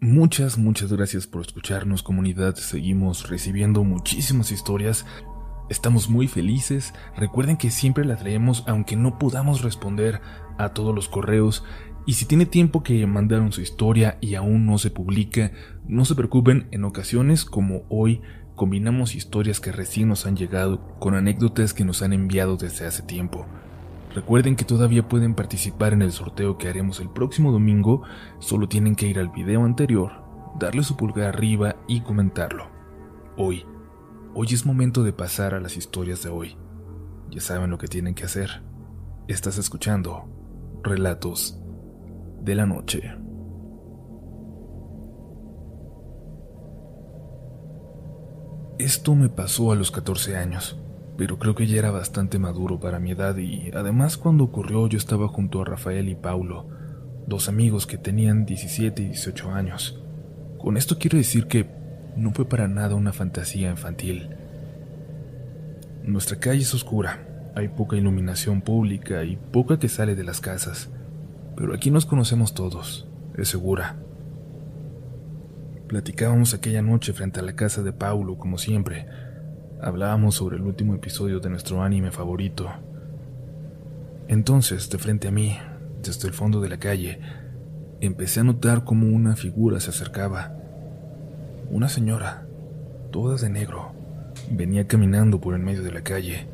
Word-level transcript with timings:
Muchas, 0.00 0.58
muchas 0.58 0.92
gracias 0.92 1.26
por 1.26 1.40
escucharnos 1.40 2.02
comunidad. 2.02 2.54
Seguimos 2.56 3.30
recibiendo 3.30 3.82
muchísimas 3.82 4.52
historias. 4.52 5.06
Estamos 5.70 6.10
muy 6.10 6.28
felices. 6.28 6.92
Recuerden 7.16 7.56
que 7.56 7.70
siempre 7.70 8.04
las 8.04 8.22
leemos 8.22 8.62
aunque 8.66 8.94
no 8.94 9.18
podamos 9.18 9.62
responder 9.62 10.20
a 10.58 10.74
todos 10.74 10.94
los 10.94 11.08
correos. 11.08 11.64
Y 12.04 12.12
si 12.12 12.26
tiene 12.26 12.44
tiempo 12.44 12.82
que 12.82 13.06
mandaron 13.06 13.52
su 13.52 13.62
historia 13.62 14.18
y 14.20 14.34
aún 14.34 14.66
no 14.66 14.76
se 14.76 14.90
publica, 14.90 15.52
no 15.88 16.04
se 16.04 16.14
preocupen, 16.14 16.68
en 16.72 16.84
ocasiones 16.84 17.46
como 17.46 17.84
hoy 17.88 18.20
combinamos 18.54 19.14
historias 19.14 19.60
que 19.60 19.72
recién 19.72 20.08
nos 20.08 20.26
han 20.26 20.36
llegado 20.36 20.98
con 20.98 21.14
anécdotas 21.14 21.72
que 21.72 21.86
nos 21.86 22.02
han 22.02 22.12
enviado 22.12 22.58
desde 22.58 22.84
hace 22.84 23.02
tiempo. 23.02 23.46
Recuerden 24.16 24.56
que 24.56 24.64
todavía 24.64 25.06
pueden 25.06 25.34
participar 25.34 25.92
en 25.92 26.00
el 26.00 26.10
sorteo 26.10 26.56
que 26.56 26.70
haremos 26.70 27.00
el 27.00 27.10
próximo 27.10 27.52
domingo, 27.52 28.00
solo 28.38 28.66
tienen 28.66 28.96
que 28.96 29.06
ir 29.06 29.18
al 29.18 29.28
video 29.28 29.62
anterior, 29.62 30.10
darle 30.58 30.82
su 30.84 30.96
pulgar 30.96 31.26
arriba 31.26 31.76
y 31.86 32.00
comentarlo. 32.00 32.70
Hoy, 33.36 33.66
hoy 34.32 34.46
es 34.52 34.64
momento 34.64 35.02
de 35.02 35.12
pasar 35.12 35.52
a 35.52 35.60
las 35.60 35.76
historias 35.76 36.22
de 36.22 36.30
hoy. 36.30 36.56
Ya 37.28 37.42
saben 37.42 37.68
lo 37.68 37.76
que 37.76 37.88
tienen 37.88 38.14
que 38.14 38.24
hacer. 38.24 38.62
Estás 39.28 39.58
escuchando 39.58 40.24
Relatos 40.82 41.60
de 42.40 42.54
la 42.54 42.64
Noche. 42.64 43.14
Esto 48.78 49.14
me 49.14 49.28
pasó 49.28 49.72
a 49.72 49.74
los 49.74 49.90
14 49.90 50.38
años 50.38 50.80
pero 51.16 51.38
creo 51.38 51.54
que 51.54 51.66
ya 51.66 51.78
era 51.78 51.90
bastante 51.90 52.38
maduro 52.38 52.78
para 52.78 52.98
mi 52.98 53.12
edad 53.12 53.36
y 53.36 53.70
además 53.74 54.16
cuando 54.16 54.44
ocurrió 54.44 54.86
yo 54.88 54.98
estaba 54.98 55.28
junto 55.28 55.62
a 55.62 55.64
Rafael 55.64 56.08
y 56.08 56.14
Paulo, 56.14 56.68
dos 57.26 57.48
amigos 57.48 57.86
que 57.86 57.98
tenían 57.98 58.44
17 58.44 59.02
y 59.02 59.06
18 59.06 59.50
años. 59.50 60.00
Con 60.58 60.76
esto 60.76 60.98
quiero 60.98 61.16
decir 61.16 61.46
que 61.46 61.66
no 62.16 62.32
fue 62.32 62.46
para 62.46 62.68
nada 62.68 62.94
una 62.94 63.12
fantasía 63.12 63.70
infantil. 63.70 64.30
Nuestra 66.04 66.38
calle 66.38 66.62
es 66.62 66.74
oscura, 66.74 67.52
hay 67.54 67.68
poca 67.68 67.96
iluminación 67.96 68.60
pública 68.60 69.24
y 69.24 69.36
poca 69.36 69.78
que 69.78 69.88
sale 69.88 70.14
de 70.14 70.24
las 70.24 70.40
casas, 70.40 70.90
pero 71.56 71.74
aquí 71.74 71.90
nos 71.90 72.06
conocemos 72.06 72.54
todos, 72.54 73.08
es 73.36 73.48
segura. 73.48 73.96
Platicábamos 75.88 76.52
aquella 76.52 76.82
noche 76.82 77.12
frente 77.12 77.40
a 77.40 77.42
la 77.42 77.54
casa 77.54 77.82
de 77.82 77.92
Paulo, 77.92 78.38
como 78.38 78.58
siempre, 78.58 79.06
Hablábamos 79.80 80.34
sobre 80.34 80.56
el 80.56 80.62
último 80.62 80.94
episodio 80.94 81.38
de 81.38 81.50
nuestro 81.50 81.82
anime 81.82 82.10
favorito. 82.10 82.66
Entonces, 84.26 84.88
de 84.88 84.96
frente 84.96 85.28
a 85.28 85.30
mí, 85.30 85.58
desde 86.02 86.28
el 86.28 86.32
fondo 86.32 86.62
de 86.62 86.70
la 86.70 86.78
calle, 86.78 87.20
empecé 88.00 88.40
a 88.40 88.44
notar 88.44 88.84
cómo 88.84 89.06
una 89.14 89.36
figura 89.36 89.78
se 89.80 89.90
acercaba. 89.90 90.56
Una 91.70 91.90
señora, 91.90 92.46
toda 93.10 93.36
de 93.36 93.50
negro, 93.50 93.92
venía 94.50 94.86
caminando 94.86 95.42
por 95.42 95.54
el 95.54 95.60
medio 95.60 95.82
de 95.82 95.92
la 95.92 96.02
calle. 96.02 96.48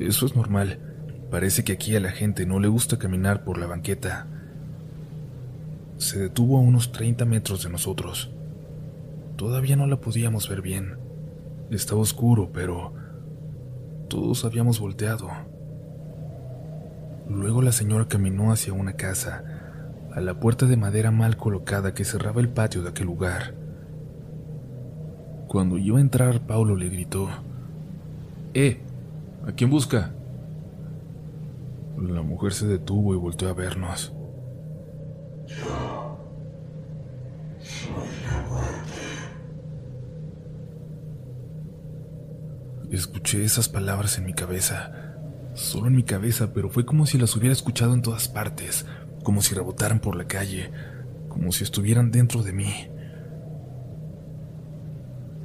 Eso 0.00 0.26
es 0.26 0.34
normal. 0.34 0.80
Parece 1.30 1.62
que 1.62 1.72
aquí 1.72 1.94
a 1.94 2.00
la 2.00 2.10
gente 2.10 2.46
no 2.46 2.58
le 2.58 2.66
gusta 2.66 2.98
caminar 2.98 3.44
por 3.44 3.58
la 3.58 3.68
banqueta. 3.68 4.26
Se 5.98 6.18
detuvo 6.18 6.58
a 6.58 6.62
unos 6.62 6.90
30 6.90 7.24
metros 7.26 7.62
de 7.62 7.70
nosotros. 7.70 8.32
Todavía 9.36 9.76
no 9.76 9.86
la 9.86 10.00
podíamos 10.00 10.48
ver 10.48 10.62
bien 10.62 11.09
estaba 11.76 12.00
oscuro, 12.00 12.50
pero 12.52 12.92
todos 14.08 14.44
habíamos 14.44 14.80
volteado. 14.80 15.30
Luego 17.28 17.62
la 17.62 17.72
señora 17.72 18.08
caminó 18.08 18.52
hacia 18.52 18.72
una 18.72 18.94
casa, 18.94 19.44
a 20.12 20.20
la 20.20 20.40
puerta 20.40 20.66
de 20.66 20.76
madera 20.76 21.10
mal 21.12 21.36
colocada 21.36 21.94
que 21.94 22.04
cerraba 22.04 22.40
el 22.40 22.48
patio 22.48 22.82
de 22.82 22.88
aquel 22.90 23.06
lugar. 23.06 23.54
Cuando 25.46 25.78
iba 25.78 25.98
a 25.98 26.00
entrar, 26.00 26.40
Paulo 26.46 26.76
le 26.76 26.88
gritó, 26.88 27.28
¡Eh! 28.54 28.80
¿A 29.46 29.52
quién 29.52 29.70
busca? 29.70 30.12
La 31.96 32.22
mujer 32.22 32.52
se 32.52 32.66
detuvo 32.66 33.14
y 33.14 33.16
volteó 33.16 33.48
a 33.48 33.52
vernos. 33.52 34.12
Escuché 42.90 43.44
esas 43.44 43.68
palabras 43.68 44.18
en 44.18 44.26
mi 44.26 44.32
cabeza, 44.32 45.14
solo 45.54 45.86
en 45.86 45.94
mi 45.94 46.02
cabeza, 46.02 46.52
pero 46.52 46.70
fue 46.70 46.84
como 46.84 47.06
si 47.06 47.18
las 47.18 47.36
hubiera 47.36 47.52
escuchado 47.52 47.94
en 47.94 48.02
todas 48.02 48.26
partes, 48.26 48.84
como 49.22 49.42
si 49.42 49.54
rebotaran 49.54 50.00
por 50.00 50.16
la 50.16 50.24
calle, 50.24 50.72
como 51.28 51.52
si 51.52 51.62
estuvieran 51.62 52.10
dentro 52.10 52.42
de 52.42 52.52
mí. 52.52 52.88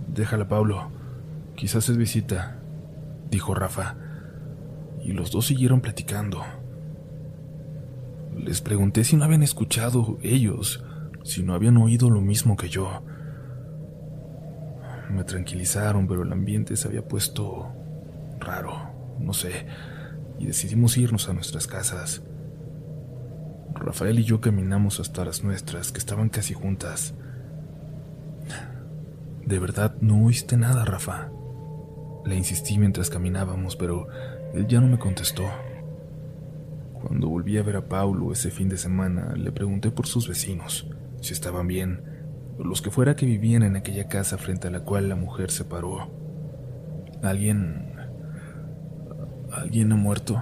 Déjala, 0.07 0.47
Pablo. 0.47 0.89
Quizás 1.55 1.87
es 1.89 1.97
visita, 1.97 2.59
dijo 3.29 3.53
Rafa, 3.53 3.95
y 5.03 5.13
los 5.13 5.29
dos 5.29 5.45
siguieron 5.45 5.81
platicando. 5.81 6.41
Les 8.35 8.59
pregunté 8.59 9.03
si 9.03 9.17
no 9.17 9.23
habían 9.23 9.43
escuchado 9.43 10.17
ellos, 10.23 10.83
si 11.23 11.43
no 11.43 11.53
habían 11.53 11.77
oído 11.77 12.09
lo 12.09 12.21
mismo 12.21 12.57
que 12.57 12.69
yo. 12.69 13.03
Me 15.09 15.23
tranquilizaron, 15.23 16.07
pero 16.07 16.23
el 16.23 16.31
ambiente 16.31 16.75
se 16.75 16.87
había 16.87 17.07
puesto 17.07 17.71
raro, 18.39 18.91
no 19.19 19.33
sé, 19.33 19.65
y 20.39 20.45
decidimos 20.45 20.97
irnos 20.97 21.29
a 21.29 21.33
nuestras 21.33 21.67
casas. 21.67 22.21
Rafael 23.73 24.19
y 24.19 24.23
yo 24.23 24.41
caminamos 24.41 24.99
hasta 24.99 25.25
las 25.25 25.43
nuestras, 25.43 25.91
que 25.91 25.99
estaban 25.99 26.29
casi 26.29 26.53
juntas. 26.53 27.13
De 29.45 29.59
verdad, 29.59 29.95
no 30.01 30.25
oíste 30.25 30.57
nada, 30.57 30.85
Rafa. 30.85 31.29
Le 32.25 32.35
insistí 32.35 32.79
mientras 32.79 33.09
caminábamos, 33.09 33.75
pero 33.75 34.07
él 34.53 34.65
ya 34.67 34.81
no 34.81 34.87
me 34.87 34.97
contestó. 34.97 35.43
Cuando 36.93 37.29
volví 37.29 37.57
a 37.57 37.63
ver 37.63 37.75
a 37.75 37.87
Paulo 37.87 38.31
ese 38.31 38.49
fin 38.49 38.69
de 38.69 38.77
semana, 38.77 39.33
le 39.35 39.51
pregunté 39.51 39.91
por 39.91 40.07
sus 40.07 40.27
vecinos, 40.27 40.87
si 41.21 41.33
estaban 41.33 41.67
bien, 41.67 42.14
los 42.57 42.81
que 42.81 42.91
fuera 42.91 43.15
que 43.15 43.25
vivían 43.25 43.63
en 43.63 43.75
aquella 43.75 44.07
casa 44.07 44.37
frente 44.37 44.67
a 44.67 44.71
la 44.71 44.81
cual 44.81 45.09
la 45.09 45.15
mujer 45.15 45.51
se 45.51 45.65
paró. 45.65 46.09
¿Alguien... 47.21 47.93
¿Alguien 49.51 49.91
ha 49.91 49.95
muerto? 49.95 50.41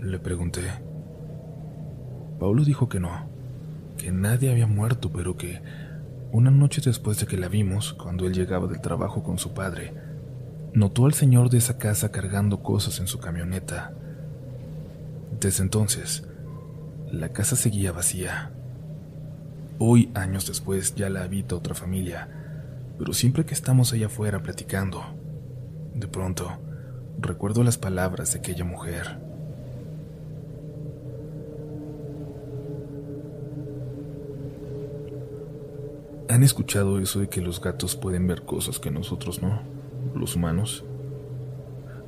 Le 0.00 0.18
pregunté. 0.18 0.62
Paulo 2.38 2.64
dijo 2.64 2.88
que 2.88 3.00
no, 3.00 3.28
que 3.96 4.12
nadie 4.12 4.50
había 4.50 4.66
muerto, 4.66 5.10
pero 5.10 5.36
que 5.36 5.62
una 6.32 6.50
noche 6.50 6.80
después 6.84 7.18
de 7.18 7.26
que 7.26 7.36
la 7.36 7.48
vimos, 7.48 7.94
cuando 7.94 8.26
él 8.26 8.34
llegaba 8.34 8.66
del 8.66 8.80
trabajo 8.80 9.22
con 9.22 9.38
su 9.38 9.54
padre, 9.54 9.94
notó 10.72 11.06
al 11.06 11.14
señor 11.14 11.48
de 11.50 11.58
esa 11.58 11.78
casa 11.78 12.12
cargando 12.12 12.62
cosas 12.62 13.00
en 13.00 13.06
su 13.06 13.18
camioneta. 13.18 13.94
Desde 15.40 15.62
entonces, 15.62 16.28
la 17.10 17.30
casa 17.30 17.56
seguía 17.56 17.92
vacía. 17.92 18.52
Hoy, 19.78 20.10
años 20.14 20.46
después, 20.46 20.94
ya 20.94 21.10
la 21.10 21.22
habita 21.22 21.54
otra 21.54 21.74
familia, 21.74 22.28
pero 22.98 23.12
siempre 23.12 23.44
que 23.44 23.52
estamos 23.52 23.92
allá 23.92 24.06
afuera 24.06 24.42
platicando, 24.42 25.04
de 25.94 26.08
pronto, 26.08 26.50
recuerdo 27.18 27.62
las 27.62 27.76
palabras 27.76 28.32
de 28.32 28.38
aquella 28.38 28.64
mujer. 28.64 29.18
¿Han 36.30 36.42
escuchado 36.42 36.98
eso 36.98 37.20
de 37.20 37.28
que 37.28 37.42
los 37.42 37.60
gatos 37.60 37.96
pueden 37.96 38.26
ver 38.26 38.42
cosas 38.42 38.78
que 38.78 38.90
nosotros 38.90 39.42
no, 39.42 39.60
los 40.14 40.36
humanos? 40.36 40.84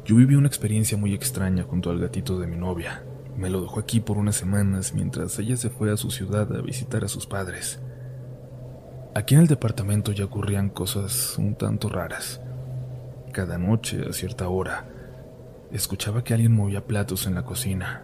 Yo 0.06 0.16
viví 0.16 0.36
una 0.36 0.48
experiencia 0.48 0.96
muy 0.96 1.12
extraña 1.12 1.64
junto 1.64 1.90
al 1.90 1.98
gatito 1.98 2.38
de 2.40 2.46
mi 2.46 2.56
novia. 2.56 3.02
Me 3.38 3.50
lo 3.50 3.60
dejó 3.60 3.78
aquí 3.78 4.00
por 4.00 4.18
unas 4.18 4.34
semanas 4.34 4.94
mientras 4.94 5.38
ella 5.38 5.56
se 5.56 5.70
fue 5.70 5.92
a 5.92 5.96
su 5.96 6.10
ciudad 6.10 6.52
a 6.56 6.60
visitar 6.60 7.04
a 7.04 7.08
sus 7.08 7.24
padres. 7.24 7.78
Aquí 9.14 9.36
en 9.36 9.42
el 9.42 9.46
departamento 9.46 10.10
ya 10.10 10.24
ocurrían 10.24 10.70
cosas 10.70 11.38
un 11.38 11.54
tanto 11.54 11.88
raras. 11.88 12.40
Cada 13.32 13.56
noche, 13.56 14.04
a 14.10 14.12
cierta 14.12 14.48
hora, 14.48 14.88
escuchaba 15.70 16.24
que 16.24 16.34
alguien 16.34 16.52
movía 16.52 16.84
platos 16.84 17.28
en 17.28 17.36
la 17.36 17.44
cocina. 17.44 18.02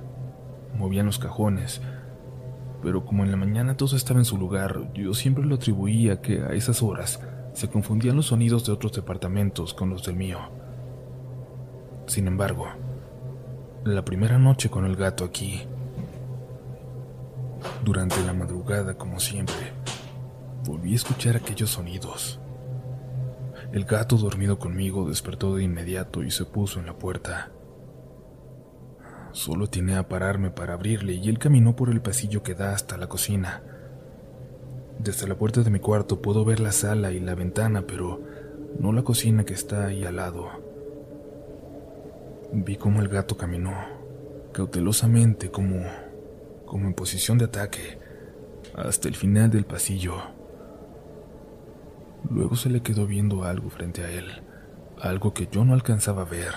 Movían 0.77 1.07
los 1.07 1.19
cajones. 1.19 1.83
Pero 2.81 3.05
como 3.05 3.25
en 3.25 3.33
la 3.33 3.37
mañana 3.37 3.77
todo 3.77 3.97
estaba 3.97 4.21
en 4.21 4.25
su 4.25 4.39
lugar, 4.39 4.93
yo 4.95 5.15
siempre 5.15 5.45
lo 5.45 5.57
atribuía 5.57 6.21
que 6.21 6.43
a 6.43 6.53
esas 6.53 6.81
horas 6.81 7.19
se 7.55 7.69
confundían 7.69 8.15
los 8.15 8.27
sonidos 8.27 8.67
de 8.67 8.73
otros 8.73 8.93
departamentos 8.93 9.75
con 9.75 9.91
los 9.91 10.05
del 10.07 10.15
mío. 10.15 10.39
Sin 12.07 12.29
embargo, 12.29 12.69
la 13.85 14.03
primera 14.03 14.39
noche 14.39 14.71
con 14.71 14.87
el 14.87 14.97
gato 14.97 15.25
aquí. 15.25 15.63
Durante 17.85 18.25
la 18.25 18.33
madrugada, 18.33 18.95
como 18.95 19.21
siempre, 19.21 19.73
volví 20.65 20.93
a 20.93 20.97
escuchar 20.97 21.37
aquellos 21.37 21.71
sonidos. 21.71 22.41
El 23.73 23.85
gato 23.85 24.17
dormido 24.17 24.59
conmigo 24.59 25.07
despertó 25.07 25.57
de 25.57 25.65
inmediato 25.65 26.23
y 26.23 26.31
se 26.31 26.47
puso 26.47 26.81
en 26.81 26.87
la 26.87 26.95
puerta. 26.95 27.51
Solo 29.33 29.67
tiene 29.67 29.97
a 29.97 30.09
pararme 30.09 30.51
para 30.51 30.75
abrirle 30.75 31.15
y 31.15 31.29
él 31.29 31.39
caminó 31.39 31.77
por 31.77 31.91
el 31.91 32.01
pasillo 32.01 32.43
que 32.43 32.55
da 32.55 32.73
hasta 32.73 32.97
la 32.97 33.09
cocina. 33.09 33.63
Desde 34.99 35.29
la 35.29 35.35
puerta 35.35 35.63
de 35.63 35.71
mi 35.71 35.81
cuarto 35.81 36.23
puedo 36.23 36.45
ver 36.47 36.61
la 36.61 36.73
sala 36.73 37.13
y 37.13 37.21
la 37.21 37.35
ventana, 37.35 37.83
pero 37.87 38.23
no 38.79 38.93
la 38.93 39.03
cocina 39.03 39.45
que 39.45 39.53
está 39.53 39.87
ahí 39.87 40.05
al 40.05 40.17
lado. 40.17 40.64
Vi 42.53 42.77
cómo 42.77 43.01
el 43.01 43.09
gato 43.09 43.37
caminó, 43.37 43.75
cautelosamente, 44.53 45.51
como, 45.51 45.85
como 46.67 46.87
en 46.87 46.95
posición 46.95 47.39
de 47.39 47.47
ataque, 47.47 47.99
hasta 48.75 49.09
el 49.09 49.17
final 49.17 49.51
del 49.51 49.65
pasillo. 49.65 50.15
Luego 52.31 52.57
se 52.57 52.71
le 52.71 52.83
quedó 52.83 53.07
viendo 53.07 53.45
algo 53.45 53.71
frente 53.71 54.03
a 54.05 54.11
él, 54.11 54.43
algo 55.01 55.35
que 55.35 55.49
yo 55.51 55.65
no 55.65 55.75
alcanzaba 55.75 56.23
a 56.23 56.27
ver. 56.27 56.53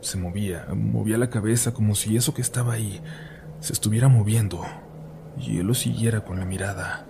Se 0.00 0.18
movía, 0.18 0.66
movía 0.74 1.18
la 1.18 1.30
cabeza 1.30 1.72
como 1.72 1.94
si 1.94 2.16
eso 2.16 2.34
que 2.34 2.42
estaba 2.42 2.74
ahí 2.74 3.00
se 3.60 3.72
estuviera 3.72 4.08
moviendo 4.08 4.62
y 5.38 5.58
él 5.58 5.66
lo 5.66 5.74
siguiera 5.74 6.24
con 6.24 6.38
la 6.38 6.44
mirada. 6.44 7.06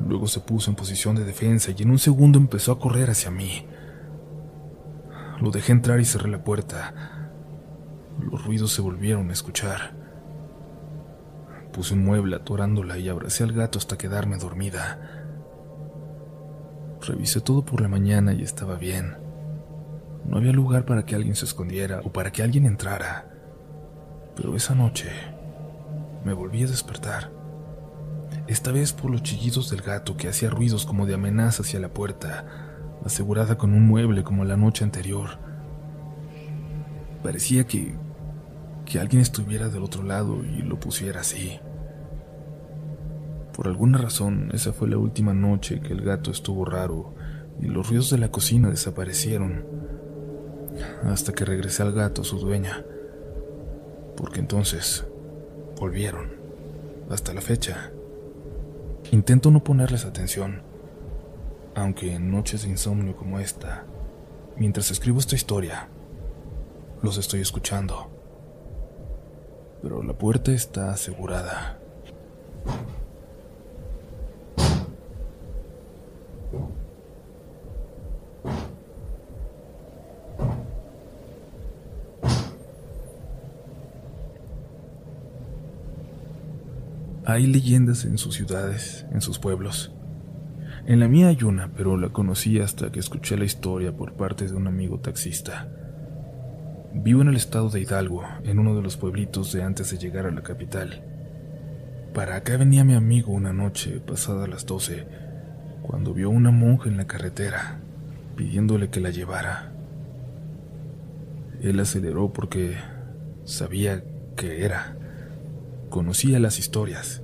Luego 0.00 0.28
se 0.28 0.40
puso 0.40 0.70
en 0.70 0.76
posición 0.76 1.16
de 1.16 1.24
defensa 1.24 1.72
y 1.76 1.82
en 1.82 1.90
un 1.90 1.98
segundo 1.98 2.38
empezó 2.38 2.72
a 2.72 2.78
correr 2.78 3.10
hacia 3.10 3.30
mí. 3.30 3.66
Lo 5.40 5.50
dejé 5.50 5.72
entrar 5.72 6.00
y 6.00 6.04
cerré 6.04 6.30
la 6.30 6.42
puerta. 6.42 7.30
Los 8.20 8.44
ruidos 8.44 8.72
se 8.72 8.82
volvieron 8.82 9.30
a 9.30 9.32
escuchar. 9.32 9.94
Puse 11.72 11.94
un 11.94 12.04
mueble 12.04 12.36
atorándola 12.36 12.98
y 12.98 13.08
abracé 13.08 13.44
al 13.44 13.52
gato 13.52 13.78
hasta 13.78 13.96
quedarme 13.96 14.36
dormida. 14.36 14.98
Revisé 17.00 17.40
todo 17.40 17.64
por 17.64 17.80
la 17.80 17.88
mañana 17.88 18.32
y 18.32 18.42
estaba 18.42 18.76
bien. 18.76 19.16
No 20.24 20.38
había 20.38 20.52
lugar 20.52 20.84
para 20.84 21.04
que 21.04 21.14
alguien 21.14 21.36
se 21.36 21.44
escondiera 21.44 22.00
o 22.04 22.12
para 22.12 22.32
que 22.32 22.42
alguien 22.42 22.66
entrara. 22.66 23.30
Pero 24.34 24.56
esa 24.56 24.74
noche 24.74 25.10
me 26.24 26.32
volví 26.32 26.64
a 26.64 26.66
despertar. 26.66 27.30
Esta 28.48 28.72
vez 28.72 28.92
por 28.92 29.10
los 29.10 29.22
chillidos 29.22 29.70
del 29.70 29.82
gato 29.82 30.16
que 30.16 30.28
hacía 30.28 30.50
ruidos 30.50 30.84
como 30.84 31.06
de 31.06 31.14
amenaza 31.14 31.62
hacia 31.62 31.80
la 31.80 31.88
puerta, 31.88 32.67
asegurada 33.04 33.56
con 33.58 33.72
un 33.74 33.86
mueble 33.86 34.24
como 34.24 34.44
la 34.44 34.56
noche 34.56 34.84
anterior. 34.84 35.30
Parecía 37.22 37.66
que, 37.66 37.94
que 38.84 38.98
alguien 38.98 39.22
estuviera 39.22 39.68
del 39.68 39.82
otro 39.82 40.02
lado 40.02 40.44
y 40.44 40.62
lo 40.62 40.78
pusiera 40.78 41.20
así. 41.20 41.58
Por 43.52 43.66
alguna 43.66 43.98
razón, 43.98 44.50
esa 44.52 44.72
fue 44.72 44.88
la 44.88 44.98
última 44.98 45.34
noche 45.34 45.80
que 45.80 45.92
el 45.92 46.02
gato 46.02 46.30
estuvo 46.30 46.64
raro 46.64 47.14
y 47.60 47.66
los 47.66 47.88
ruidos 47.88 48.10
de 48.10 48.18
la 48.18 48.30
cocina 48.30 48.70
desaparecieron, 48.70 49.64
hasta 51.02 51.32
que 51.32 51.44
regresé 51.44 51.82
al 51.82 51.92
gato, 51.92 52.22
su 52.22 52.38
dueña, 52.38 52.84
porque 54.16 54.38
entonces 54.38 55.06
volvieron, 55.76 56.30
hasta 57.10 57.34
la 57.34 57.40
fecha. 57.40 57.90
Intento 59.10 59.50
no 59.50 59.64
ponerles 59.64 60.04
atención, 60.04 60.62
aunque 61.74 62.14
en 62.14 62.30
noches 62.30 62.62
de 62.62 62.70
insomnio 62.70 63.16
como 63.16 63.38
esta, 63.38 63.84
mientras 64.56 64.90
escribo 64.90 65.18
esta 65.18 65.34
historia, 65.34 65.88
los 67.02 67.18
estoy 67.18 67.40
escuchando. 67.40 68.10
Pero 69.82 70.02
la 70.02 70.12
puerta 70.12 70.52
está 70.52 70.90
asegurada. 70.92 71.78
Hay 87.24 87.46
leyendas 87.46 88.06
en 88.06 88.16
sus 88.16 88.36
ciudades, 88.36 89.04
en 89.12 89.20
sus 89.20 89.38
pueblos. 89.38 89.92
En 90.88 91.00
la 91.00 91.06
mía 91.06 91.28
hay 91.28 91.42
una, 91.42 91.68
pero 91.76 91.98
la 91.98 92.08
conocí 92.08 92.60
hasta 92.60 92.90
que 92.90 92.98
escuché 92.98 93.36
la 93.36 93.44
historia 93.44 93.94
por 93.94 94.14
parte 94.14 94.46
de 94.46 94.54
un 94.54 94.66
amigo 94.66 95.00
taxista. 95.00 95.68
Vivo 96.94 97.20
en 97.20 97.28
el 97.28 97.36
estado 97.36 97.68
de 97.68 97.82
Hidalgo, 97.82 98.24
en 98.44 98.58
uno 98.58 98.74
de 98.74 98.80
los 98.80 98.96
pueblitos 98.96 99.52
de 99.52 99.62
antes 99.62 99.90
de 99.90 99.98
llegar 99.98 100.24
a 100.24 100.30
la 100.30 100.42
capital. 100.42 101.04
Para 102.14 102.36
acá 102.36 102.56
venía 102.56 102.84
mi 102.84 102.94
amigo 102.94 103.34
una 103.34 103.52
noche, 103.52 104.00
pasada 104.00 104.46
las 104.46 104.64
doce, 104.64 105.06
cuando 105.82 106.14
vio 106.14 106.30
una 106.30 106.52
monja 106.52 106.88
en 106.88 106.96
la 106.96 107.06
carretera, 107.06 107.80
pidiéndole 108.34 108.88
que 108.88 109.00
la 109.00 109.10
llevara. 109.10 109.74
Él 111.60 111.80
aceleró 111.80 112.32
porque 112.32 112.78
sabía 113.44 114.02
que 114.36 114.64
era. 114.64 114.96
Conocía 115.90 116.38
las 116.38 116.58
historias. 116.58 117.22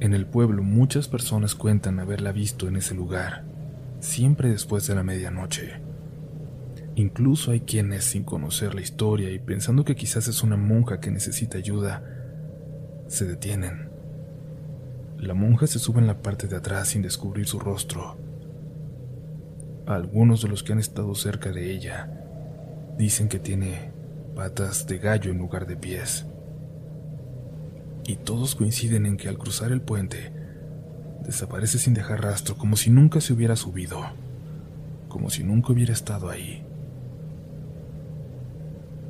En 0.00 0.14
el 0.14 0.24
pueblo 0.24 0.62
muchas 0.62 1.08
personas 1.08 1.54
cuentan 1.54 2.00
haberla 2.00 2.32
visto 2.32 2.66
en 2.66 2.76
ese 2.76 2.94
lugar, 2.94 3.44
siempre 4.00 4.48
después 4.48 4.86
de 4.86 4.94
la 4.94 5.02
medianoche. 5.02 5.74
Incluso 6.94 7.50
hay 7.50 7.60
quienes, 7.60 8.04
sin 8.04 8.24
conocer 8.24 8.74
la 8.74 8.80
historia 8.80 9.30
y 9.30 9.38
pensando 9.38 9.84
que 9.84 9.96
quizás 9.96 10.26
es 10.26 10.42
una 10.42 10.56
monja 10.56 11.00
que 11.00 11.10
necesita 11.10 11.58
ayuda, 11.58 12.02
se 13.08 13.26
detienen. 13.26 13.90
La 15.18 15.34
monja 15.34 15.66
se 15.66 15.78
sube 15.78 16.00
en 16.00 16.06
la 16.06 16.22
parte 16.22 16.46
de 16.48 16.56
atrás 16.56 16.88
sin 16.88 17.02
descubrir 17.02 17.46
su 17.46 17.58
rostro. 17.58 18.16
Algunos 19.86 20.40
de 20.40 20.48
los 20.48 20.62
que 20.62 20.72
han 20.72 20.78
estado 20.78 21.14
cerca 21.14 21.52
de 21.52 21.70
ella 21.70 22.08
dicen 22.96 23.28
que 23.28 23.38
tiene 23.38 23.92
patas 24.34 24.86
de 24.86 24.96
gallo 24.96 25.30
en 25.30 25.36
lugar 25.36 25.66
de 25.66 25.76
pies 25.76 26.24
y 28.10 28.16
todos 28.16 28.56
coinciden 28.56 29.06
en 29.06 29.16
que 29.16 29.28
al 29.28 29.38
cruzar 29.38 29.70
el 29.70 29.82
puente, 29.82 30.32
desaparece 31.24 31.78
sin 31.78 31.94
dejar 31.94 32.22
rastro, 32.22 32.56
como 32.56 32.74
si 32.74 32.90
nunca 32.90 33.20
se 33.20 33.32
hubiera 33.32 33.54
subido, 33.54 34.02
como 35.08 35.30
si 35.30 35.44
nunca 35.44 35.72
hubiera 35.72 35.92
estado 35.92 36.28
ahí. 36.28 36.64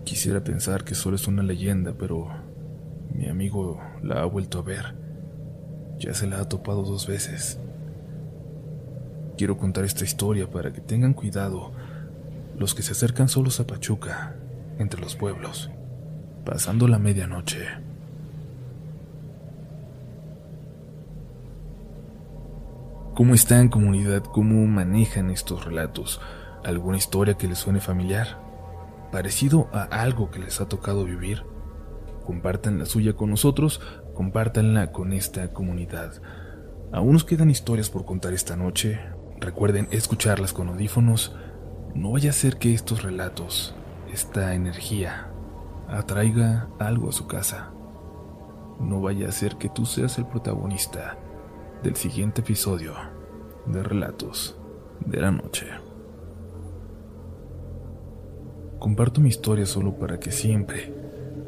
Quisiera 0.04 0.44
pensar 0.44 0.84
que 0.84 0.94
solo 0.94 1.16
es 1.16 1.26
una 1.26 1.42
leyenda, 1.42 1.94
pero 1.98 2.28
mi 3.14 3.26
amigo 3.26 3.80
la 4.02 4.20
ha 4.20 4.26
vuelto 4.26 4.58
a 4.58 4.62
ver. 4.62 4.94
Ya 5.98 6.12
se 6.12 6.26
la 6.26 6.38
ha 6.40 6.48
topado 6.48 6.82
dos 6.82 7.06
veces. 7.06 7.58
Quiero 9.38 9.56
contar 9.56 9.86
esta 9.86 10.04
historia 10.04 10.50
para 10.50 10.74
que 10.74 10.82
tengan 10.82 11.14
cuidado 11.14 11.72
los 12.58 12.74
que 12.74 12.82
se 12.82 12.92
acercan 12.92 13.30
solos 13.30 13.60
a 13.60 13.66
Pachuca, 13.66 14.36
entre 14.78 15.00
los 15.00 15.16
pueblos, 15.16 15.70
pasando 16.44 16.86
la 16.86 16.98
medianoche. 16.98 17.89
¿Cómo 23.20 23.34
están 23.34 23.68
comunidad? 23.68 24.22
¿Cómo 24.22 24.66
manejan 24.66 25.28
estos 25.28 25.66
relatos? 25.66 26.22
¿Alguna 26.64 26.96
historia 26.96 27.34
que 27.34 27.48
les 27.48 27.58
suene 27.58 27.78
familiar? 27.78 28.40
¿Parecido 29.12 29.68
a 29.74 29.82
algo 29.82 30.30
que 30.30 30.38
les 30.38 30.58
ha 30.62 30.68
tocado 30.70 31.04
vivir? 31.04 31.44
Compartan 32.24 32.78
la 32.78 32.86
suya 32.86 33.12
con 33.12 33.28
nosotros, 33.28 33.82
compártanla 34.14 34.90
con 34.90 35.12
esta 35.12 35.52
comunidad. 35.52 36.14
Aún 36.92 37.12
nos 37.12 37.24
quedan 37.24 37.50
historias 37.50 37.90
por 37.90 38.06
contar 38.06 38.32
esta 38.32 38.56
noche. 38.56 38.98
Recuerden 39.38 39.86
escucharlas 39.90 40.54
con 40.54 40.70
audífonos. 40.70 41.36
No 41.94 42.12
vaya 42.12 42.30
a 42.30 42.32
ser 42.32 42.56
que 42.56 42.72
estos 42.72 43.02
relatos, 43.02 43.74
esta 44.10 44.54
energía, 44.54 45.30
atraiga 45.88 46.70
algo 46.78 47.10
a 47.10 47.12
su 47.12 47.26
casa. 47.26 47.70
No 48.80 49.02
vaya 49.02 49.28
a 49.28 49.32
ser 49.32 49.56
que 49.56 49.68
tú 49.68 49.84
seas 49.84 50.16
el 50.16 50.24
protagonista 50.24 51.18
del 51.82 51.96
siguiente 51.96 52.42
episodio 52.42 52.92
de 53.64 53.82
Relatos 53.82 54.54
de 55.06 55.18
la 55.18 55.30
Noche. 55.30 55.66
Comparto 58.78 59.22
mi 59.22 59.30
historia 59.30 59.64
solo 59.64 59.98
para 59.98 60.20
que 60.20 60.30
siempre, 60.30 60.92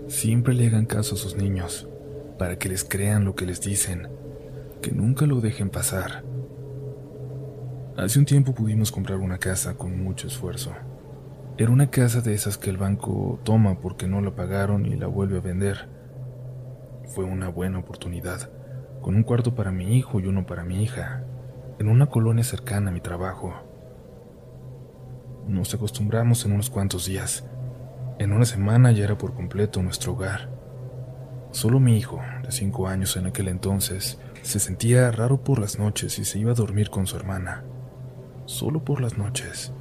siempre 0.09 0.55
le 0.55 0.69
hagan 0.69 0.87
caso 0.87 1.17
a 1.17 1.19
sus 1.19 1.37
niños, 1.37 1.87
para 2.39 2.59
que 2.59 2.71
les 2.71 2.83
crean 2.83 3.27
lo 3.27 3.35
que 3.35 3.45
les 3.45 3.61
dicen, 3.61 4.09
que 4.81 4.91
nunca 4.93 5.27
lo 5.27 5.43
dejen 5.43 5.69
pasar. 5.69 6.25
Hace 7.99 8.19
un 8.19 8.25
tiempo 8.25 8.55
pudimos 8.55 8.91
comprar 8.91 9.19
una 9.19 9.37
casa 9.37 9.75
con 9.75 10.03
mucho 10.03 10.29
esfuerzo. 10.29 10.73
Era 11.59 11.71
una 11.71 11.91
casa 11.91 12.23
de 12.23 12.33
esas 12.33 12.57
que 12.57 12.71
el 12.71 12.79
banco 12.79 13.39
toma 13.45 13.79
porque 13.81 14.07
no 14.07 14.23
la 14.23 14.35
pagaron 14.35 14.87
y 14.87 14.97
la 14.97 15.09
vuelve 15.09 15.37
a 15.37 15.43
vender. 15.43 15.89
Fue 17.15 17.25
una 17.25 17.49
buena 17.51 17.81
oportunidad 17.81 18.51
con 19.03 19.17
un 19.17 19.25
cuarto 19.25 19.55
para 19.55 19.73
mi 19.73 19.99
hijo 19.99 20.21
y 20.21 20.27
uno 20.27 20.47
para 20.47 20.65
mi 20.65 20.83
hija, 20.83 21.25
en 21.79 21.89
una 21.89 22.07
colonia 22.07 22.45
cercana 22.45 22.91
a 22.91 22.93
mi 22.95 23.01
trabajo. 23.01 23.53
Nos 25.49 25.75
acostumbramos 25.75 26.47
en 26.47 26.53
unos 26.53 26.71
cuantos 26.71 27.07
días. 27.07 27.45
En 28.21 28.33
una 28.33 28.45
semana 28.45 28.93
ya 28.93 29.05
era 29.05 29.19
por 29.19 29.35
completo 29.35 29.83
nuestro 29.83 30.13
hogar. 30.13 30.49
Solo 31.51 31.81
mi 31.81 31.99
hijo, 31.99 32.21
de 32.45 32.53
cinco 32.53 32.87
años 32.87 33.17
en 33.17 33.27
aquel 33.27 33.49
entonces, 33.49 34.19
se 34.43 34.61
sentía 34.61 35.11
raro 35.11 35.43
por 35.43 35.59
las 35.59 35.79
noches 35.79 36.19
y 36.21 36.25
se 36.25 36.39
iba 36.39 36.53
a 36.53 36.55
dormir 36.55 36.89
con 36.89 37.07
su 37.09 37.17
hermana. 37.17 37.65
Solo 38.47 38.85
por 38.85 39.01
las 39.01 39.19
noches. 39.19 39.73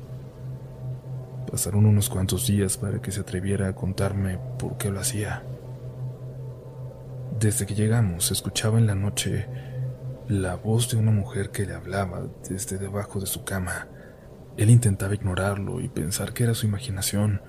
Pasaron 1.49 1.85
unos 1.85 2.09
cuantos 2.09 2.47
días 2.47 2.77
para 2.77 3.01
que 3.01 3.11
se 3.11 3.21
atreviera 3.21 3.67
a 3.67 3.75
contarme 3.75 4.39
por 4.57 4.77
qué 4.77 4.89
lo 4.89 4.99
hacía. 4.99 5.43
Desde 7.41 7.65
que 7.65 7.73
llegamos, 7.73 8.29
escuchaba 8.29 8.77
en 8.77 8.85
la 8.85 8.93
noche 8.93 9.47
la 10.27 10.53
voz 10.53 10.91
de 10.91 10.97
una 10.97 11.09
mujer 11.09 11.49
que 11.49 11.65
le 11.65 11.73
hablaba 11.73 12.27
desde 12.47 12.77
debajo 12.77 13.19
de 13.19 13.25
su 13.25 13.43
cama. 13.43 13.87
Él 14.57 14.69
intentaba 14.69 15.15
ignorarlo 15.15 15.81
y 15.81 15.87
pensar 15.87 16.33
que 16.33 16.43
era 16.43 16.53
su 16.53 16.67
imaginación, 16.67 17.41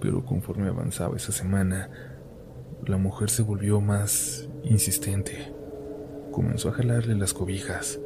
pero 0.00 0.24
conforme 0.24 0.68
avanzaba 0.68 1.14
esa 1.14 1.30
semana, 1.30 1.90
la 2.86 2.96
mujer 2.96 3.28
se 3.28 3.42
volvió 3.42 3.82
más 3.82 4.48
insistente. 4.64 5.52
Comenzó 6.32 6.70
a 6.70 6.72
jalarle 6.72 7.16
las 7.16 7.34
cobijas, 7.34 8.00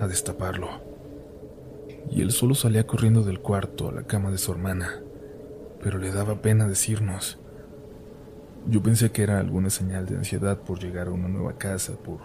a 0.00 0.06
destaparlo, 0.06 0.80
y 2.10 2.22
él 2.22 2.30
solo 2.30 2.54
salía 2.54 2.86
corriendo 2.86 3.22
del 3.22 3.40
cuarto 3.40 3.90
a 3.90 3.92
la 3.92 4.04
cama 4.04 4.30
de 4.30 4.38
su 4.38 4.50
hermana, 4.50 5.02
pero 5.82 5.98
le 5.98 6.10
daba 6.10 6.40
pena 6.40 6.66
decirnos. 6.66 7.38
Yo 8.68 8.82
pensé 8.82 9.12
que 9.12 9.22
era 9.22 9.38
alguna 9.38 9.70
señal 9.70 10.06
de 10.06 10.16
ansiedad 10.16 10.58
por 10.58 10.80
llegar 10.80 11.06
a 11.06 11.12
una 11.12 11.28
nueva 11.28 11.56
casa, 11.56 11.92
por, 11.92 12.18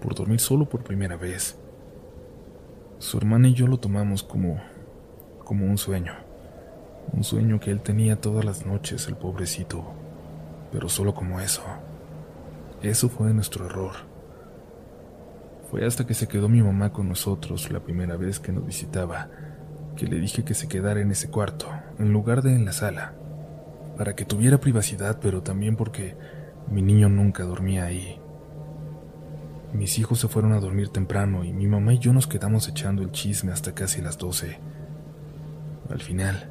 por 0.00 0.16
dormir 0.16 0.40
solo 0.40 0.68
por 0.68 0.82
primera 0.82 1.16
vez. 1.16 1.56
Su 2.98 3.18
hermana 3.18 3.48
y 3.48 3.54
yo 3.54 3.68
lo 3.68 3.78
tomamos 3.78 4.24
como, 4.24 4.60
como 5.44 5.66
un 5.66 5.78
sueño. 5.78 6.12
Un 7.12 7.22
sueño 7.22 7.60
que 7.60 7.70
él 7.70 7.82
tenía 7.82 8.20
todas 8.20 8.44
las 8.44 8.66
noches, 8.66 9.06
el 9.06 9.14
pobrecito. 9.14 9.84
Pero 10.72 10.88
solo 10.88 11.14
como 11.14 11.38
eso. 11.38 11.62
Eso 12.82 13.08
fue 13.08 13.32
nuestro 13.32 13.66
error. 13.66 13.92
Fue 15.70 15.86
hasta 15.86 16.04
que 16.04 16.14
se 16.14 16.26
quedó 16.26 16.48
mi 16.48 16.62
mamá 16.62 16.92
con 16.92 17.08
nosotros 17.08 17.70
la 17.70 17.78
primera 17.78 18.16
vez 18.16 18.40
que 18.40 18.50
nos 18.50 18.66
visitaba, 18.66 19.28
que 19.96 20.06
le 20.06 20.18
dije 20.18 20.44
que 20.44 20.54
se 20.54 20.66
quedara 20.66 21.00
en 21.00 21.12
ese 21.12 21.30
cuarto, 21.30 21.68
en 22.00 22.12
lugar 22.12 22.42
de 22.42 22.54
en 22.54 22.64
la 22.64 22.72
sala, 22.72 23.14
para 23.96 24.14
que 24.14 24.24
tuviera 24.24 24.58
privacidad, 24.58 25.18
pero 25.20 25.42
también 25.42 25.76
porque 25.76 26.16
mi 26.70 26.82
niño 26.82 27.08
nunca 27.08 27.44
dormía 27.44 27.84
ahí. 27.84 28.20
Mis 29.72 29.98
hijos 29.98 30.20
se 30.20 30.28
fueron 30.28 30.52
a 30.52 30.60
dormir 30.60 30.88
temprano 30.88 31.44
y 31.44 31.52
mi 31.52 31.66
mamá 31.66 31.94
y 31.94 31.98
yo 31.98 32.12
nos 32.12 32.26
quedamos 32.26 32.68
echando 32.68 33.02
el 33.02 33.12
chisme 33.12 33.52
hasta 33.52 33.74
casi 33.74 34.00
las 34.00 34.18
doce. 34.18 34.58
Al 35.90 36.00
final, 36.00 36.50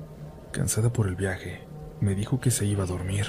cansada 0.51 0.91
por 0.91 1.07
el 1.07 1.15
viaje, 1.15 1.61
me 2.01 2.15
dijo 2.15 2.39
que 2.39 2.51
se 2.51 2.65
iba 2.65 2.83
a 2.83 2.87
dormir. 2.87 3.25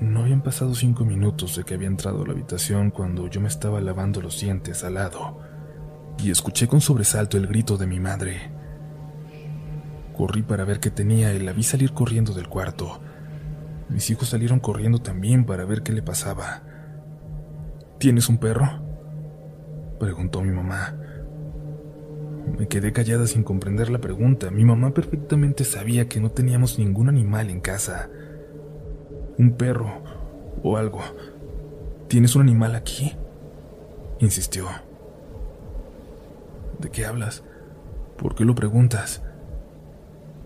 No 0.00 0.20
habían 0.20 0.42
pasado 0.42 0.74
cinco 0.74 1.04
minutos 1.04 1.56
de 1.56 1.64
que 1.64 1.74
había 1.74 1.88
entrado 1.88 2.22
a 2.22 2.26
la 2.26 2.32
habitación 2.32 2.90
cuando 2.90 3.28
yo 3.28 3.40
me 3.40 3.48
estaba 3.48 3.80
lavando 3.80 4.20
los 4.20 4.40
dientes 4.40 4.82
al 4.82 4.94
lado 4.94 5.38
y 6.18 6.30
escuché 6.30 6.68
con 6.68 6.80
sobresalto 6.80 7.36
el 7.36 7.46
grito 7.46 7.76
de 7.76 7.86
mi 7.86 8.00
madre. 8.00 8.59
Corrí 10.20 10.42
para 10.42 10.66
ver 10.66 10.80
qué 10.80 10.90
tenía 10.90 11.32
y 11.32 11.38
la 11.38 11.54
vi 11.54 11.62
salir 11.62 11.94
corriendo 11.94 12.34
del 12.34 12.46
cuarto. 12.46 13.00
Mis 13.88 14.10
hijos 14.10 14.28
salieron 14.28 14.60
corriendo 14.60 14.98
también 14.98 15.46
para 15.46 15.64
ver 15.64 15.82
qué 15.82 15.92
le 15.94 16.02
pasaba. 16.02 16.60
¿Tienes 17.96 18.28
un 18.28 18.36
perro? 18.36 18.68
preguntó 19.98 20.42
mi 20.42 20.50
mamá. 20.50 20.94
Me 22.58 22.68
quedé 22.68 22.92
callada 22.92 23.26
sin 23.26 23.44
comprender 23.44 23.88
la 23.88 24.02
pregunta. 24.02 24.50
Mi 24.50 24.62
mamá 24.62 24.92
perfectamente 24.92 25.64
sabía 25.64 26.06
que 26.06 26.20
no 26.20 26.30
teníamos 26.30 26.78
ningún 26.78 27.08
animal 27.08 27.48
en 27.48 27.62
casa. 27.62 28.10
Un 29.38 29.52
perro 29.52 30.02
o 30.62 30.76
algo. 30.76 31.00
¿Tienes 32.08 32.36
un 32.36 32.42
animal 32.42 32.74
aquí? 32.74 33.16
insistió. 34.18 34.66
¿De 36.78 36.90
qué 36.90 37.06
hablas? 37.06 37.42
¿Por 38.18 38.34
qué 38.34 38.44
lo 38.44 38.54
preguntas? 38.54 39.22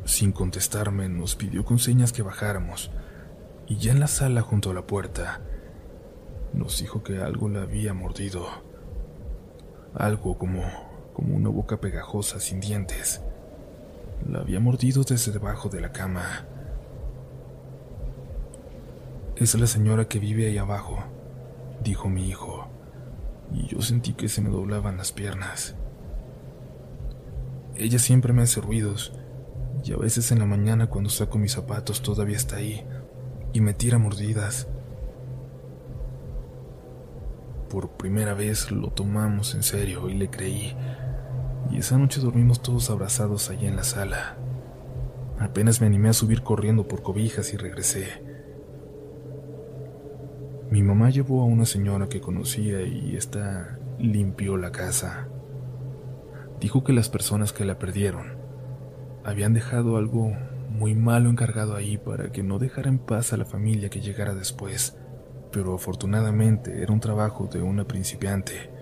Sin 0.04 0.32
contestarme, 0.32 1.08
nos 1.08 1.34
pidió 1.34 1.64
con 1.64 1.78
señas 1.78 2.12
que 2.12 2.22
bajáramos, 2.22 2.90
y 3.66 3.76
ya 3.76 3.92
en 3.92 4.00
la 4.00 4.06
sala 4.06 4.42
junto 4.42 4.70
a 4.70 4.74
la 4.74 4.86
puerta, 4.86 5.40
nos 6.52 6.78
dijo 6.78 7.02
que 7.02 7.18
algo 7.18 7.48
la 7.48 7.62
había 7.62 7.94
mordido. 7.94 8.46
Algo 9.94 10.36
como, 10.36 10.62
como 11.14 11.34
una 11.34 11.48
boca 11.48 11.80
pegajosa 11.80 12.38
sin 12.38 12.60
dientes. 12.60 13.22
La 14.28 14.40
había 14.40 14.60
mordido 14.60 15.04
desde 15.04 15.32
debajo 15.32 15.68
de 15.68 15.80
la 15.80 15.92
cama. 15.92 16.46
Es 19.36 19.54
la 19.54 19.66
señora 19.66 20.06
que 20.06 20.18
vive 20.18 20.46
ahí 20.46 20.58
abajo, 20.58 21.02
dijo 21.82 22.08
mi 22.08 22.28
hijo, 22.28 22.68
y 23.52 23.66
yo 23.66 23.80
sentí 23.82 24.12
que 24.12 24.28
se 24.28 24.40
me 24.40 24.50
doblaban 24.50 24.96
las 24.96 25.12
piernas. 25.12 25.74
Ella 27.74 27.98
siempre 27.98 28.32
me 28.32 28.42
hace 28.42 28.60
ruidos, 28.60 29.12
y 29.84 29.92
a 29.92 29.96
veces 29.98 30.32
en 30.32 30.38
la 30.38 30.46
mañana 30.46 30.88
cuando 30.88 31.10
saco 31.10 31.38
mis 31.38 31.52
zapatos 31.52 32.00
todavía 32.00 32.36
está 32.36 32.56
ahí, 32.56 32.86
y 33.52 33.60
me 33.60 33.74
tira 33.74 33.98
mordidas. 33.98 34.66
Por 37.68 37.90
primera 37.90 38.32
vez 38.32 38.70
lo 38.70 38.90
tomamos 38.90 39.54
en 39.54 39.62
serio 39.62 40.08
y 40.08 40.14
le 40.14 40.30
creí. 40.30 40.74
Y 41.70 41.78
esa 41.78 41.98
noche 41.98 42.20
dormimos 42.20 42.62
todos 42.62 42.88
abrazados 42.88 43.50
allá 43.50 43.68
en 43.68 43.76
la 43.76 43.84
sala. 43.84 44.36
Apenas 45.38 45.80
me 45.80 45.86
animé 45.86 46.08
a 46.08 46.14
subir 46.14 46.42
corriendo 46.42 46.88
por 46.88 47.02
cobijas 47.02 47.52
y 47.52 47.56
regresé. 47.56 48.22
Mi 50.70 50.82
mamá 50.82 51.10
llevó 51.10 51.42
a 51.42 51.46
una 51.46 51.66
señora 51.66 52.08
que 52.08 52.20
conocía 52.20 52.82
y 52.82 53.16
esta 53.16 53.78
limpió 53.98 54.56
la 54.56 54.72
casa. 54.72 55.28
Dijo 56.60 56.84
que 56.84 56.92
las 56.92 57.08
personas 57.08 57.52
que 57.52 57.64
la 57.64 57.78
perdieron 57.78 58.33
habían 59.24 59.54
dejado 59.54 59.96
algo 59.96 60.32
muy 60.70 60.94
malo 60.94 61.30
encargado 61.30 61.76
ahí 61.76 61.98
para 61.98 62.30
que 62.30 62.42
no 62.42 62.58
dejara 62.58 62.88
en 62.88 62.98
paz 62.98 63.32
a 63.32 63.36
la 63.36 63.44
familia 63.44 63.88
que 63.88 64.00
llegara 64.00 64.34
después 64.34 64.96
pero 65.54 65.72
afortunadamente 65.72 66.82
era 66.82 66.92
un 66.92 66.98
trabajo 66.98 67.46
de 67.46 67.62
una 67.62 67.86
principiante. 67.86 68.72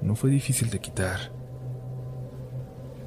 No 0.00 0.14
fue 0.14 0.30
difícil 0.30 0.70
de 0.70 0.78
quitar. 0.78 1.32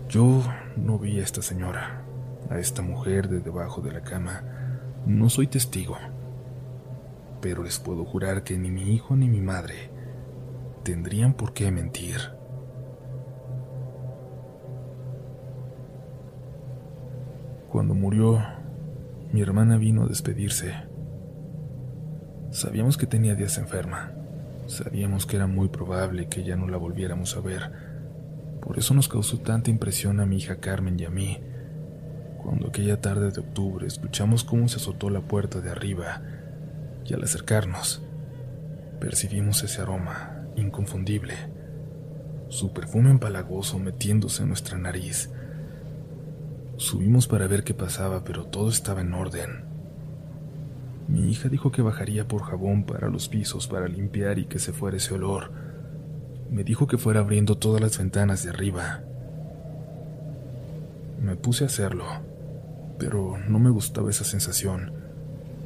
Yo 0.09 0.43
no 0.75 0.99
vi 0.99 1.21
a 1.21 1.23
esta 1.23 1.41
señora, 1.41 2.03
a 2.49 2.59
esta 2.59 2.81
mujer 2.81 3.29
de 3.29 3.39
debajo 3.39 3.79
de 3.79 3.93
la 3.93 4.01
cama. 4.01 4.43
No 5.05 5.29
soy 5.29 5.47
testigo. 5.47 5.95
Pero 7.39 7.63
les 7.63 7.79
puedo 7.79 8.03
jurar 8.03 8.43
que 8.43 8.57
ni 8.57 8.69
mi 8.69 8.93
hijo 8.93 9.15
ni 9.15 9.29
mi 9.29 9.39
madre 9.39 9.89
tendrían 10.83 11.33
por 11.33 11.53
qué 11.53 11.71
mentir. 11.71 12.17
Cuando 17.75 17.93
murió, 17.93 18.41
mi 19.33 19.41
hermana 19.41 19.75
vino 19.75 20.03
a 20.03 20.07
despedirse. 20.07 20.75
Sabíamos 22.49 22.95
que 22.95 23.05
tenía 23.05 23.35
días 23.35 23.57
enferma. 23.57 24.13
Sabíamos 24.65 25.25
que 25.25 25.35
era 25.35 25.45
muy 25.45 25.67
probable 25.67 26.29
que 26.29 26.45
ya 26.45 26.55
no 26.55 26.69
la 26.69 26.77
volviéramos 26.77 27.35
a 27.35 27.41
ver. 27.41 27.73
Por 28.61 28.77
eso 28.79 28.93
nos 28.93 29.09
causó 29.09 29.39
tanta 29.39 29.71
impresión 29.71 30.21
a 30.21 30.25
mi 30.25 30.37
hija 30.37 30.61
Carmen 30.61 30.97
y 30.97 31.03
a 31.03 31.09
mí. 31.09 31.41
Cuando 32.41 32.69
aquella 32.69 33.01
tarde 33.01 33.31
de 33.31 33.41
octubre 33.41 33.85
escuchamos 33.85 34.45
cómo 34.45 34.69
se 34.69 34.77
azotó 34.77 35.09
la 35.09 35.19
puerta 35.19 35.59
de 35.59 35.69
arriba 35.69 36.21
y 37.03 37.13
al 37.13 37.23
acercarnos, 37.23 38.01
percibimos 39.01 39.61
ese 39.65 39.81
aroma 39.81 40.45
inconfundible, 40.55 41.33
su 42.47 42.71
perfume 42.71 43.11
empalagoso 43.11 43.79
metiéndose 43.79 44.43
en 44.43 44.47
nuestra 44.47 44.77
nariz. 44.77 45.29
Subimos 46.77 47.27
para 47.27 47.47
ver 47.47 47.63
qué 47.63 47.73
pasaba, 47.73 48.23
pero 48.25 48.45
todo 48.45 48.69
estaba 48.69 48.99
en 48.99 49.13
orden. 49.13 49.63
Mi 51.07 51.31
hija 51.31 51.47
dijo 51.47 51.71
que 51.71 51.81
bajaría 51.81 52.27
por 52.27 52.43
jabón 52.43 52.83
para 52.83 53.07
los 53.09 53.29
pisos 53.29 53.67
para 53.67 53.87
limpiar 53.87 54.39
y 54.39 54.45
que 54.45 54.59
se 54.59 54.73
fuera 54.73 54.97
ese 54.97 55.13
olor. 55.13 55.51
Me 56.51 56.63
dijo 56.63 56.85
que 56.85 56.97
fuera 56.97 57.21
abriendo 57.21 57.57
todas 57.57 57.81
las 57.81 57.97
ventanas 57.97 58.43
de 58.43 58.49
arriba. 58.49 59.03
Me 61.21 61.37
puse 61.37 61.63
a 61.63 61.67
hacerlo, 61.67 62.05
pero 62.99 63.37
no 63.47 63.57
me 63.57 63.69
gustaba 63.69 64.09
esa 64.09 64.25
sensación, 64.25 64.91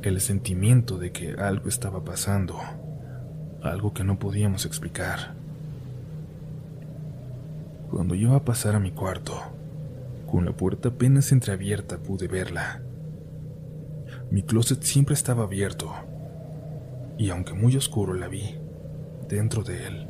el 0.04 0.22
sentimiento 0.22 1.00
de 1.00 1.12
que 1.12 1.34
algo 1.34 1.70
estaba 1.70 2.04
pasando, 2.04 2.60
algo 3.64 3.94
que 3.94 4.04
no 4.04 4.20
podíamos 4.20 4.66
explicar. 4.66 5.34
Cuando 7.90 8.14
iba 8.14 8.36
a 8.36 8.46
pasar 8.46 8.76
a 8.76 8.80
mi 8.80 8.92
cuarto, 8.92 9.59
con 10.30 10.46
la 10.46 10.52
puerta 10.52 10.90
apenas 10.90 11.32
entreabierta 11.32 11.98
pude 11.98 12.28
verla. 12.28 12.82
Mi 14.32 14.44
closet 14.44 14.84
siempre 14.84 15.16
estaba 15.16 15.44
abierto, 15.44 15.92
y 17.18 17.32
aunque 17.32 17.54
muy 17.54 17.76
oscuro 17.76 18.14
la 18.14 18.28
vi, 18.28 18.60
dentro 19.28 19.64
de 19.64 19.88
él, 19.88 20.08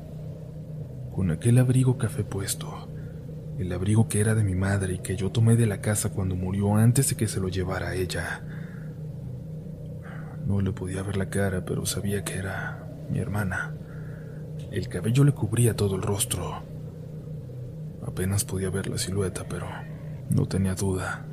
con 1.13 1.31
aquel 1.31 1.57
abrigo 1.57 1.97
café 1.97 2.23
puesto, 2.23 2.89
el 3.57 3.71
abrigo 3.71 4.07
que 4.07 4.19
era 4.19 4.35
de 4.35 4.43
mi 4.43 4.55
madre 4.55 4.95
y 4.95 4.99
que 4.99 5.15
yo 5.15 5.31
tomé 5.31 5.55
de 5.55 5.67
la 5.67 5.81
casa 5.81 6.11
cuando 6.11 6.35
murió 6.35 6.75
antes 6.75 7.09
de 7.09 7.15
que 7.15 7.27
se 7.27 7.39
lo 7.39 7.47
llevara 7.49 7.89
a 7.89 7.95
ella. 7.95 8.43
No 10.45 10.61
le 10.61 10.71
podía 10.71 11.03
ver 11.03 11.17
la 11.17 11.29
cara, 11.29 11.65
pero 11.65 11.85
sabía 11.85 12.23
que 12.23 12.37
era 12.37 12.87
mi 13.09 13.19
hermana. 13.19 13.73
El 14.71 14.87
cabello 14.87 15.23
le 15.23 15.33
cubría 15.33 15.75
todo 15.75 15.95
el 15.95 16.01
rostro. 16.01 16.63
Apenas 18.05 18.45
podía 18.45 18.69
ver 18.69 18.87
la 18.87 18.97
silueta, 18.97 19.45
pero 19.49 19.67
no 20.29 20.45
tenía 20.45 20.75
duda 20.75 21.25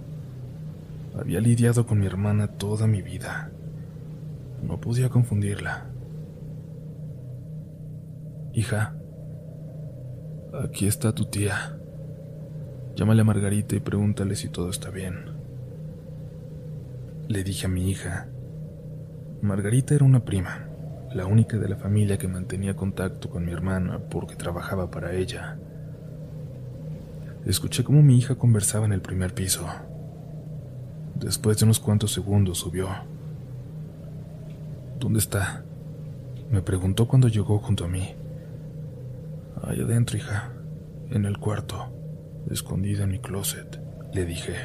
había 1.19 1.41
lidiado 1.41 1.87
con 1.87 1.99
mi 1.99 2.07
hermana 2.07 2.47
toda 2.49 2.87
mi 2.87 3.01
vida. 3.01 3.51
No 4.63 4.79
podía 4.79 5.09
confundirla. 5.09 5.87
Hija, 8.53 8.95
aquí 10.63 10.87
está 10.87 11.15
tu 11.15 11.25
tía. 11.27 11.79
Llámale 12.95 13.23
a 13.23 13.25
Margarita 13.25 13.77
y 13.77 13.81
pregúntale 13.81 14.37
si 14.37 14.49
todo 14.49 14.69
está 14.69 14.91
bien. 14.91 15.31
Le 17.29 17.43
dije 17.43 17.67
a 17.67 17.71
mi 17.71 17.91
hija. 17.91 18.29
Margarita 19.41 19.95
era 19.95 20.05
una 20.05 20.25
prima, 20.25 20.69
la 21.15 21.27
única 21.27 21.57
de 21.57 21.69
la 21.69 21.77
familia 21.77 22.19
que 22.19 22.29
mantenía 22.29 22.77
contacto 22.77 23.31
con 23.31 23.45
mi 23.45 23.53
hermana 23.53 24.01
porque 24.11 24.37
trabajaba 24.37 24.91
para 24.91 25.15
ella. 25.15 25.59
Escuché 27.47 27.85
cómo 27.85 28.03
mi 28.03 28.19
hija 28.19 28.35
conversaba 28.35 28.87
en 28.87 28.93
el 28.93 29.01
primer 29.01 29.33
piso. 29.33 29.65
Después 31.15 31.59
de 31.59 31.65
unos 31.65 31.79
cuantos 31.79 32.13
segundos 32.13 32.59
subió. 32.59 32.89
¿Dónde 34.99 35.21
está? 35.21 35.63
Me 36.51 36.61
preguntó 36.61 37.07
cuando 37.07 37.29
llegó 37.29 37.61
junto 37.61 37.85
a 37.85 37.89
mí. 37.89 38.15
Ahí 39.63 39.81
adentro, 39.81 40.17
hija, 40.17 40.51
en 41.11 41.25
el 41.25 41.39
cuarto, 41.39 41.87
escondida 42.51 43.05
en 43.05 43.11
mi 43.11 43.21
closet, 43.21 43.81
le 44.13 44.25
dije. 44.25 44.57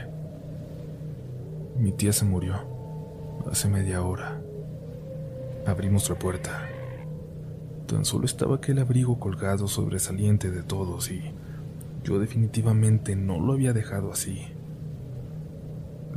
Mi 1.77 1.91
tía 1.91 2.13
se 2.13 2.25
murió 2.25 2.55
hace 3.51 3.69
media 3.69 4.01
hora. 4.01 4.41
Abrimos 5.67 6.09
la 6.09 6.17
puerta. 6.17 6.67
Tan 7.85 8.05
solo 8.05 8.25
estaba 8.25 8.55
aquel 8.55 8.79
abrigo 8.79 9.19
colgado 9.19 9.67
sobresaliente 9.67 10.49
de 10.49 10.63
todos 10.63 11.11
y 11.11 11.31
yo 12.03 12.19
definitivamente 12.19 13.15
no 13.15 13.39
lo 13.39 13.53
había 13.53 13.73
dejado 13.73 14.11
así. 14.11 14.41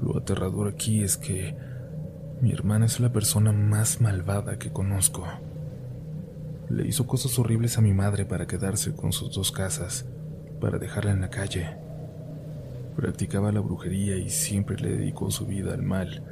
Lo 0.00 0.18
aterrador 0.18 0.68
aquí 0.68 1.02
es 1.02 1.16
que 1.16 1.56
mi 2.40 2.52
hermana 2.52 2.86
es 2.86 3.00
la 3.00 3.12
persona 3.12 3.52
más 3.52 4.00
malvada 4.00 4.58
que 4.58 4.72
conozco. 4.72 5.24
Le 6.68 6.86
hizo 6.86 7.06
cosas 7.06 7.38
horribles 7.38 7.78
a 7.78 7.80
mi 7.80 7.92
madre 7.92 8.24
para 8.24 8.46
quedarse 8.46 8.94
con 8.94 9.12
sus 9.12 9.34
dos 9.34 9.52
casas, 9.52 10.06
para 10.60 10.78
dejarla 10.78 11.12
en 11.12 11.20
la 11.20 11.30
calle. 11.30 11.76
Practicaba 12.96 13.52
la 13.52 13.60
brujería 13.60 14.16
y 14.16 14.30
siempre 14.30 14.76
le 14.76 14.96
dedicó 14.96 15.30
su 15.30 15.46
vida 15.46 15.74
al 15.74 15.82
mal, 15.82 16.22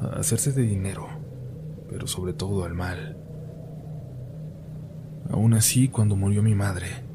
a 0.00 0.18
hacerse 0.18 0.52
de 0.52 0.62
dinero, 0.62 1.06
pero 1.88 2.06
sobre 2.06 2.32
todo 2.32 2.64
al 2.64 2.74
mal. 2.74 3.16
Aún 5.30 5.54
así, 5.54 5.88
cuando 5.88 6.16
murió 6.16 6.42
mi 6.42 6.54
madre, 6.54 7.05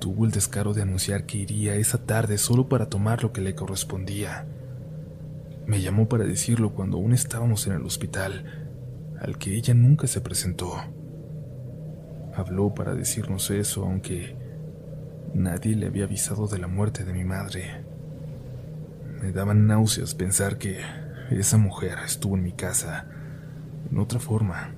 tuvo 0.00 0.24
el 0.24 0.32
descaro 0.32 0.74
de 0.74 0.82
anunciar 0.82 1.26
que 1.26 1.38
iría 1.38 1.76
esa 1.76 1.98
tarde 1.98 2.38
solo 2.38 2.68
para 2.68 2.86
tomar 2.86 3.22
lo 3.22 3.32
que 3.32 3.42
le 3.42 3.54
correspondía. 3.54 4.46
Me 5.66 5.80
llamó 5.80 6.08
para 6.08 6.24
decirlo 6.24 6.72
cuando 6.74 6.96
aún 6.96 7.12
estábamos 7.12 7.66
en 7.66 7.74
el 7.74 7.84
hospital, 7.84 8.68
al 9.20 9.38
que 9.38 9.54
ella 9.54 9.74
nunca 9.74 10.08
se 10.08 10.20
presentó. 10.20 10.72
Habló 12.34 12.74
para 12.74 12.94
decirnos 12.94 13.50
eso, 13.50 13.84
aunque 13.84 14.36
nadie 15.34 15.76
le 15.76 15.86
había 15.86 16.04
avisado 16.04 16.48
de 16.48 16.58
la 16.58 16.66
muerte 16.66 17.04
de 17.04 17.12
mi 17.12 17.24
madre. 17.24 17.84
Me 19.20 19.32
daban 19.32 19.66
náuseas 19.66 20.14
pensar 20.14 20.56
que 20.56 20.80
esa 21.30 21.58
mujer 21.58 21.98
estuvo 22.04 22.36
en 22.36 22.42
mi 22.42 22.52
casa, 22.52 23.06
en 23.90 23.98
otra 23.98 24.18
forma, 24.18 24.74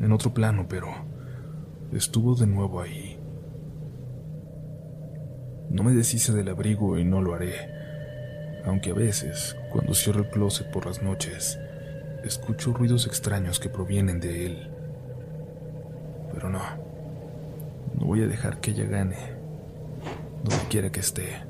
en 0.00 0.10
otro 0.12 0.34
plano, 0.34 0.66
pero 0.68 0.88
estuvo 1.92 2.34
de 2.34 2.48
nuevo 2.48 2.80
ahí. 2.80 3.09
No 5.70 5.82
me 5.82 5.92
deshice 5.92 6.32
del 6.32 6.48
abrigo 6.48 6.98
y 6.98 7.04
no 7.04 7.22
lo 7.22 7.34
haré 7.34 7.80
aunque 8.64 8.90
a 8.90 8.94
veces, 8.94 9.56
cuando 9.70 9.94
cierro 9.94 10.20
el 10.20 10.30
closet 10.30 10.70
por 10.70 10.86
las 10.86 11.02
noches, 11.02 11.58
escucho 12.24 12.72
ruidos 12.72 13.06
extraños 13.06 13.58
que 13.58 13.68
provienen 13.68 14.20
de 14.20 14.46
él. 14.46 14.70
Pero 16.32 16.50
no, 16.50 16.60
no 17.98 18.06
voy 18.06 18.22
a 18.22 18.26
dejar 18.26 18.60
que 18.60 18.72
ella 18.72 18.84
gane, 18.84 19.16
donde 20.44 20.64
quiera 20.68 20.90
que 20.90 21.00
esté. 21.00 21.49